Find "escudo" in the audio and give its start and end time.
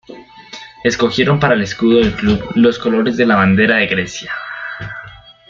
1.61-1.99